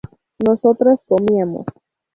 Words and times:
nosotras 0.43 1.03
comíamos 1.07 1.67